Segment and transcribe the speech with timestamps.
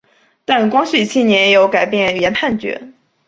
[0.45, 2.89] 但光绪七年又改变原判决。